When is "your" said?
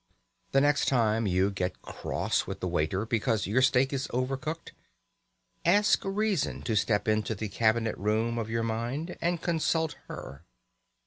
3.45-3.61, 8.49-8.63